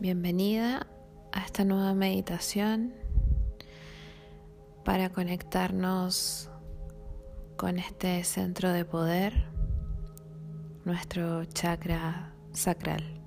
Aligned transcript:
Bienvenida 0.00 0.86
a 1.30 1.40
esta 1.44 1.62
nueva 1.62 1.92
meditación 1.92 2.94
para 4.82 5.10
conectarnos 5.10 6.48
con 7.58 7.78
este 7.78 8.24
centro 8.24 8.72
de 8.72 8.86
poder, 8.86 9.44
nuestro 10.86 11.44
chakra 11.44 12.32
sacral. 12.54 13.20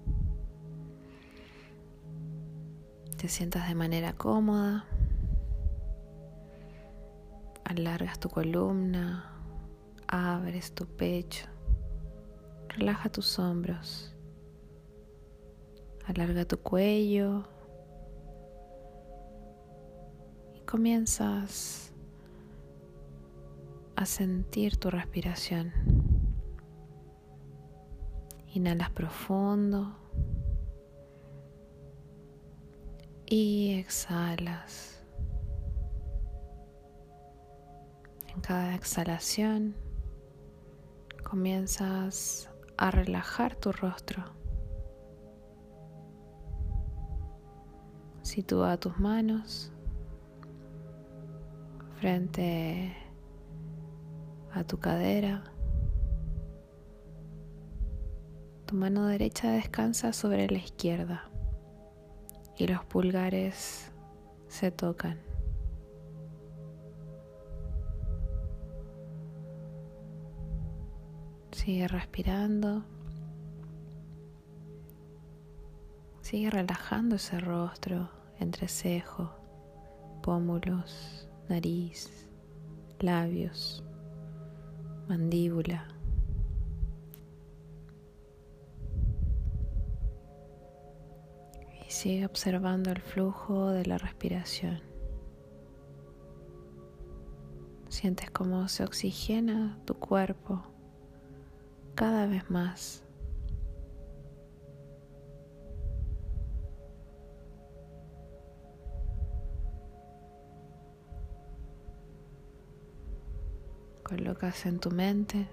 Te 3.18 3.28
sientas 3.28 3.68
de 3.68 3.76
manera 3.76 4.14
cómoda, 4.14 4.88
alargas 7.66 8.20
tu 8.20 8.30
columna, 8.30 9.32
abres 10.08 10.74
tu 10.74 10.88
pecho, 10.88 11.46
relaja 12.68 13.10
tus 13.10 13.38
hombros. 13.38 14.13
Alarga 16.06 16.46
tu 16.46 16.60
cuello 16.60 17.44
y 20.54 20.60
comienzas 20.62 21.94
a 23.96 24.06
sentir 24.06 24.78
tu 24.78 24.90
respiración. 24.90 25.72
Inhalas 28.54 28.90
profundo 28.92 29.96
y 33.26 33.80
exhalas. 33.80 35.04
En 38.28 38.42
cada 38.42 38.76
exhalación 38.76 39.76
comienzas 41.24 42.50
a 42.78 42.92
relajar 42.92 43.56
tu 43.56 43.72
rostro. 43.72 44.43
Sitúa 48.34 48.78
tus 48.78 48.98
manos 48.98 49.72
frente 52.00 52.92
a 54.52 54.64
tu 54.64 54.80
cadera. 54.80 55.44
Tu 58.66 58.74
mano 58.74 59.06
derecha 59.06 59.52
descansa 59.52 60.14
sobre 60.14 60.50
la 60.50 60.58
izquierda 60.58 61.30
y 62.58 62.66
los 62.66 62.84
pulgares 62.86 63.92
se 64.48 64.72
tocan. 64.72 65.20
Sigue 71.52 71.88
respirando. 71.88 72.84
Sigue 76.22 76.50
relajando 76.50 77.18
ese 77.18 77.40
rostro, 77.40 78.23
entrecejo, 78.44 79.32
pómulos, 80.22 81.28
nariz, 81.50 82.30
labios, 83.00 83.84
mandíbula. 85.08 85.88
Y 91.88 91.92
sigue 91.92 92.26
observando 92.26 92.92
el 92.92 93.02
flujo 93.02 93.70
de 93.70 93.86
la 93.86 93.98
respiración. 93.98 94.82
Sientes 97.90 98.32
cómo 98.32 98.68
se 98.68 98.84
oxigena 98.84 99.78
tu 99.86 99.94
cuerpo 99.94 100.64
cada 101.96 102.26
vez 102.26 102.50
más. 102.50 103.04
Colocas 114.04 114.66
en 114.66 114.80
tu 114.80 114.92
mente 114.92 115.48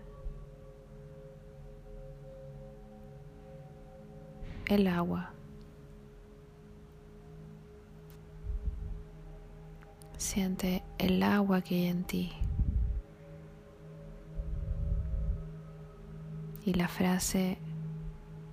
el 4.66 4.86
agua. 4.86 5.32
Siente 10.16 10.84
el 10.98 11.22
agua 11.22 11.60
que 11.62 11.74
hay 11.74 11.86
en 11.86 12.04
ti. 12.04 12.32
Y 16.64 16.74
la 16.74 16.88
frase 16.88 17.58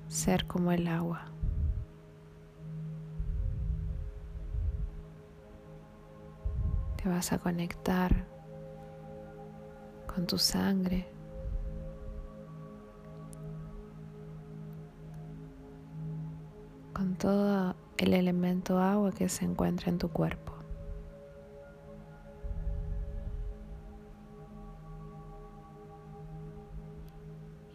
ser 0.07 0.47
como 0.47 0.71
el 0.71 0.87
agua. 0.87 1.25
Te 6.95 7.09
vas 7.09 7.31
a 7.31 7.37
conectar 7.37 8.25
con 10.17 10.25
tu 10.25 10.39
sangre. 10.39 11.05
con 16.91 17.13
todo 17.13 17.75
el 17.97 18.15
elemento 18.15 18.79
agua 18.79 19.11
que 19.11 19.29
se 19.29 19.45
encuentra 19.45 19.91
en 19.91 19.99
tu 19.99 20.09
cuerpo. 20.09 20.53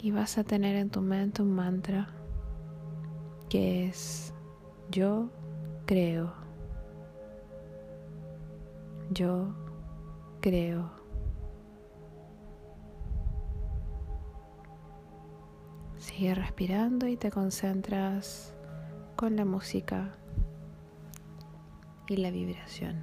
Y 0.00 0.10
vas 0.10 0.36
a 0.38 0.42
tener 0.42 0.74
en 0.74 0.90
tu 0.90 1.00
mente 1.00 1.42
un 1.42 1.54
mantra 1.54 2.08
que 3.48 3.86
es 3.86 4.34
yo 4.90 5.28
creo. 5.86 6.32
Yo 9.12 9.54
creo. 10.40 11.01
Sigue 16.12 16.34
respirando 16.34 17.06
y 17.06 17.16
te 17.16 17.30
concentras 17.30 18.52
con 19.16 19.34
la 19.34 19.46
música 19.46 20.14
y 22.06 22.18
la 22.18 22.30
vibración. 22.30 23.02